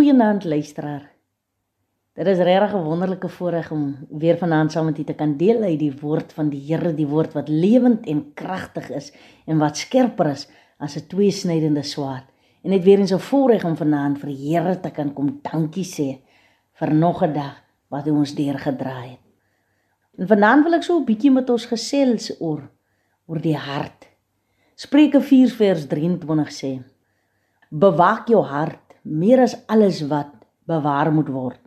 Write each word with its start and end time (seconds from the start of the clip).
Goeienaand 0.00 0.44
luisteraar. 0.44 1.10
Dit 2.16 2.26
is 2.26 2.38
regtig 2.38 2.72
'n 2.74 2.84
wonderlike 2.84 3.28
voorreg 3.28 3.70
om 3.70 3.96
weer 4.08 4.36
vanaand 4.36 4.72
saam 4.72 4.84
met 4.84 4.98
u 4.98 5.04
te 5.04 5.14
kan 5.14 5.36
deel 5.36 5.62
uit 5.62 5.78
die 5.78 5.92
woord 6.00 6.32
van 6.32 6.48
die 6.48 6.60
Here, 6.68 6.94
die 6.94 7.06
woord 7.06 7.32
wat 7.32 7.48
lewend 7.48 8.06
en 8.06 8.32
kragtig 8.34 8.90
is 8.90 9.12
en 9.46 9.58
wat 9.58 9.76
skerper 9.76 10.26
is 10.26 10.48
as 10.78 10.96
'n 10.96 11.06
tweesnydende 11.06 11.82
swaard. 11.82 12.24
En 12.62 12.70
dit 12.70 12.82
weer 12.82 12.98
eens 12.98 13.12
'n 13.12 13.18
voorreg 13.18 13.64
om 13.64 13.76
vanaand 13.76 14.18
vir 14.18 14.28
die 14.28 14.48
Here 14.48 14.80
te 14.80 14.90
kan 14.90 15.12
kom 15.12 15.38
dankie 15.42 15.84
sê 15.84 16.18
vir 16.72 16.94
nog 16.94 17.22
'n 17.22 17.32
dag 17.32 17.62
wat 17.88 18.04
hy 18.04 18.10
ons 18.10 18.34
deurgedraai 18.34 19.08
het. 19.08 19.24
En 20.18 20.26
vanaand 20.26 20.64
wil 20.64 20.74
ek 20.74 20.82
so 20.82 20.96
'n 20.98 21.04
bietjie 21.04 21.30
met 21.30 21.50
ons 21.50 21.66
gesels 21.66 22.40
oor 22.40 22.70
oor 23.26 23.40
die 23.40 23.56
hart. 23.56 24.08
Spreuke 24.74 25.20
4 25.20 25.50
vers 25.50 25.86
23 25.86 26.52
sê: 26.52 26.82
Bewaak 27.68 28.28
jou 28.28 28.42
hart 28.42 28.89
meer 29.02 29.40
as 29.40 29.56
alles 29.66 30.02
wat 30.08 30.32
bewaar 30.68 31.12
moet 31.12 31.28
word. 31.28 31.60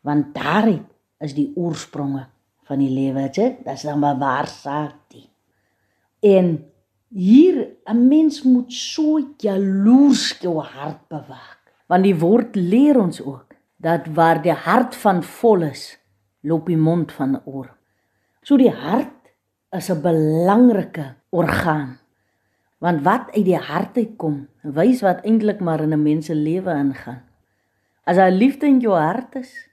Want 0.00 0.34
daarin 0.34 0.86
is 1.18 1.34
die 1.34 1.52
oorspronge 1.56 2.26
van 2.68 2.82
die 2.82 2.90
lewe 2.92 3.28
dit 3.32 3.66
is 3.66 3.84
dan 3.86 4.00
bewaar 4.00 4.46
saak 4.46 4.96
die. 5.12 5.28
En 6.20 6.64
hier 7.08 7.76
'n 7.86 8.08
mens 8.08 8.42
moet 8.42 8.72
so 8.72 9.20
jaloers 9.36 10.38
jou 10.40 10.60
hart 10.60 11.08
bewaak. 11.08 11.58
Want 11.86 12.04
die 12.04 12.18
woord 12.18 12.54
leer 12.54 13.00
ons 13.00 13.20
ook 13.22 13.54
dat 13.76 14.06
waar 14.06 14.42
die 14.42 14.52
hart 14.52 14.96
van 14.96 15.22
vol 15.22 15.62
is 15.62 15.98
loop 16.40 16.66
die 16.66 16.76
mond 16.76 17.12
van 17.12 17.40
oor. 17.44 17.76
So 18.42 18.56
die 18.56 18.70
hart 18.70 19.32
is 19.70 19.90
'n 19.90 20.02
belangrike 20.02 21.14
orgaan 21.30 21.98
Want 22.78 23.02
wat 23.02 23.32
uit 23.34 23.44
die 23.44 23.58
hart 23.58 23.96
uitkom, 23.96 24.44
wys 24.62 25.00
wat 25.02 25.24
eintlik 25.26 25.60
maar 25.60 25.80
in 25.82 25.92
'n 25.92 26.02
mens 26.02 26.26
se 26.26 26.34
lewe 26.34 26.70
ingaan. 26.70 27.22
As 28.04 28.16
daar 28.16 28.30
liefde 28.30 28.66
in 28.66 28.80
jou 28.80 28.94
hart 28.94 29.34
is, 29.34 29.68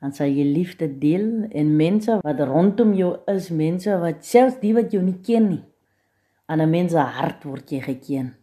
dan 0.00 0.12
sal 0.12 0.26
jy 0.26 0.44
liefde 0.44 0.98
deel 0.98 1.46
en 1.50 1.76
mense 1.76 2.18
wat 2.20 2.40
rondom 2.40 2.92
jou 2.94 3.16
is, 3.26 3.48
mense 3.50 3.98
wat 3.98 4.24
selfs 4.24 4.60
die 4.60 4.74
wat 4.74 4.92
jou 4.92 5.02
nie 5.02 5.20
ken 5.24 5.48
nie, 5.48 5.64
aan 6.46 6.60
'n 6.60 6.70
mens 6.70 6.92
se 6.92 6.98
hart 6.98 7.44
word 7.44 7.70
jy 7.70 7.80
geken. 7.80 8.34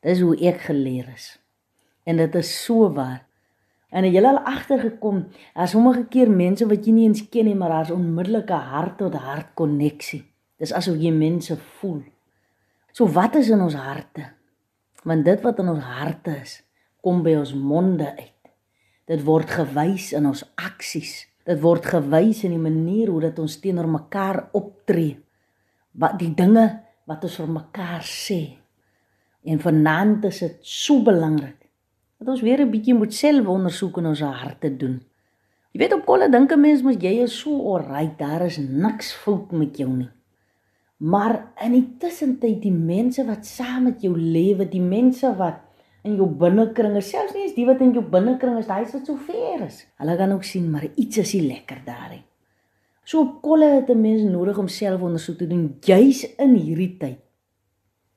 Dis 0.00 0.20
hoe 0.20 0.36
ek 0.36 0.60
geleer 0.60 1.08
is. 1.14 1.38
En 2.04 2.16
dit 2.16 2.34
is 2.34 2.64
so 2.64 2.92
waar. 2.92 3.26
En 3.90 4.04
het 4.04 4.24
al 4.24 4.38
agtergekom, 4.38 5.26
as 5.54 5.70
sommige 5.70 6.04
keer 6.04 6.30
mense 6.30 6.66
wat 6.66 6.86
jy 6.86 6.92
nie 6.92 7.06
eens 7.06 7.28
ken 7.28 7.44
nie, 7.44 7.54
maar 7.54 7.68
daar's 7.68 7.90
onmiddellike 7.90 8.52
hart 8.52 8.98
tot 8.98 9.14
hart 9.14 9.54
koneksie. 9.54 10.24
Dis 10.58 10.72
asof 10.72 10.96
jy 10.96 11.10
mense 11.10 11.56
voel. 11.56 12.02
So 12.96 13.04
wat 13.12 13.34
is 13.36 13.50
in 13.52 13.60
ons 13.60 13.74
harte? 13.76 14.24
Want 15.04 15.26
dit 15.28 15.42
wat 15.44 15.58
in 15.60 15.68
ons 15.68 15.84
harte 15.84 16.32
is, 16.40 16.54
kom 17.04 17.18
by 17.26 17.34
ons 17.36 17.52
monde 17.52 18.06
uit. 18.08 18.52
Dit 19.06 19.20
word 19.26 19.52
gewys 19.52 20.14
in 20.16 20.24
ons 20.30 20.40
aksies. 20.56 21.26
Dit 21.44 21.60
word 21.60 21.84
gewys 21.92 22.40
in 22.48 22.54
die 22.56 22.62
manier 22.62 23.12
hoe 23.12 23.20
dit 23.26 23.42
ons 23.42 23.58
teenoor 23.60 23.90
mekaar 23.98 24.46
optree. 24.56 25.12
Wat 26.00 26.16
die 26.22 26.32
dinge 26.40 26.64
wat 27.06 27.28
ons 27.28 27.36
vir 27.42 27.52
mekaar 27.58 28.08
sê. 28.08 28.40
En 29.44 29.60
vanaand 29.60 30.24
is 30.32 30.40
dit 30.46 30.56
so 30.64 31.04
belangrik 31.04 31.60
dat 32.16 32.32
ons 32.32 32.40
weer 32.40 32.64
'n 32.64 32.72
bietjie 32.72 32.96
moet 32.96 33.12
selfondersoek 33.12 33.98
in 33.98 34.06
ons 34.06 34.20
harte 34.24 34.76
doen. 34.76 35.02
Jy 35.72 35.78
weet 35.80 35.92
op 35.92 36.06
kolle 36.06 36.30
dink 36.30 36.50
'n 36.52 36.60
mens 36.60 36.82
mos 36.82 36.96
jy 36.96 37.22
is 37.22 37.38
so 37.38 37.50
oral, 37.52 38.14
daar 38.16 38.46
is 38.46 38.56
niks 38.56 39.12
fout 39.12 39.52
met 39.52 39.76
jou 39.76 39.88
nie. 39.88 40.10
Maar 40.96 41.52
in 41.60 41.74
die 41.76 41.86
tussentyd 42.00 42.62
die 42.62 42.72
mense 42.72 43.24
wat 43.28 43.44
saam 43.44 43.90
met 43.90 44.04
jou 44.04 44.14
lewe, 44.16 44.64
die 44.68 44.80
mense 44.80 45.28
wat 45.36 45.60
in 46.06 46.14
jou 46.16 46.28
binnekring 46.40 46.94
is, 46.96 47.10
selfs 47.10 47.34
nie 47.34 47.44
eens 47.44 47.56
die 47.56 47.66
wat 47.68 47.82
in 47.84 47.92
jou 47.92 48.04
binnekring 48.08 48.56
is, 48.60 48.68
daai 48.68 48.86
is 48.86 48.94
wat 48.94 49.08
so 49.10 49.18
ver 49.26 49.66
is. 49.66 49.82
Hulle 50.00 50.16
kan 50.16 50.32
ook 50.32 50.46
sien 50.46 50.70
maar 50.72 50.86
iets 50.94 51.20
is 51.20 51.34
nie 51.36 51.48
lekker 51.50 51.82
daarin. 51.84 52.22
So 53.06 53.20
op 53.22 53.42
kolle 53.42 53.68
het 53.74 53.90
'n 53.90 54.00
mens 54.00 54.22
nodig 54.22 54.58
om 54.58 54.68
selfondersoek 54.68 55.38
te 55.38 55.46
doen 55.46 55.76
juis 55.80 56.34
in 56.36 56.54
hierdie 56.54 56.96
tyd. 56.98 57.18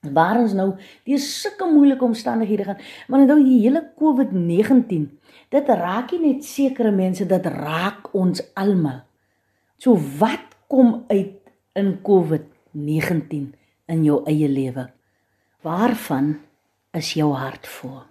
Waar 0.00 0.40
ons 0.40 0.52
nou 0.52 0.74
deur 1.04 1.18
sulke 1.18 1.66
moeilike 1.72 2.04
omstandighede 2.04 2.64
gaan, 2.64 2.78
maar 3.08 3.26
nou 3.26 3.44
die 3.44 3.60
hele 3.60 3.92
COVID-19, 3.96 5.18
dit 5.48 5.68
raak 5.68 6.12
nie 6.12 6.32
net 6.32 6.44
sekere 6.44 6.90
mense, 6.90 7.26
dit 7.26 7.46
raak 7.46 8.14
ons 8.14 8.54
almal. 8.54 9.02
So 9.76 9.98
wat 10.18 10.56
kom 10.66 11.04
uit 11.08 11.36
in 11.74 12.00
COVID? 12.02 12.59
19 12.72 13.54
in 13.90 14.04
jou 14.04 14.20
eie 14.28 14.48
lewe. 14.48 14.86
Waarvan 15.64 16.38
is 16.96 17.12
jou 17.18 17.32
hart 17.34 17.66
vol? 17.66 18.02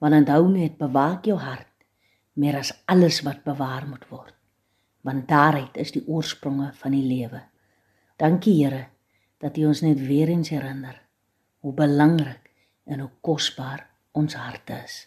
Want 0.00 0.16
onthou 0.22 0.48
net, 0.48 0.78
bewaak 0.80 1.26
jou 1.28 1.38
hart 1.38 1.68
meer 2.40 2.56
as 2.60 2.72
alles 2.88 3.20
wat 3.26 3.44
bewaar 3.44 3.86
moet 3.88 4.06
word. 4.08 4.34
Want 5.04 5.28
daaruit 5.28 5.76
is 5.80 5.92
die 5.92 6.04
oorspronge 6.06 6.70
van 6.80 6.96
die 6.96 7.04
lewe. 7.04 7.42
Dankie 8.20 8.56
Here 8.62 8.86
dat 9.40 9.56
U 9.56 9.66
ons 9.70 9.80
net 9.84 10.00
weer 10.06 10.28
eens 10.28 10.52
herinner 10.52 11.00
hoe 11.60 11.72
belangrik 11.76 12.50
en 12.84 13.00
hoe 13.00 13.10
kosbaar 13.20 13.86
ons 14.12 14.34
harte 14.34 14.82
is. 14.84 15.06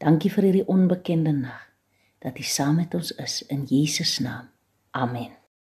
Dankie 0.00 0.32
vir 0.32 0.50
hierdie 0.50 0.66
onbekende 0.68 1.32
nag 1.32 1.70
dat 2.24 2.40
U 2.40 2.44
saam 2.48 2.80
met 2.82 2.94
ons 2.96 3.14
is 3.20 3.40
in 3.48 3.64
Jesus 3.68 4.18
naam. 4.24 4.52
Amen. 4.90 5.43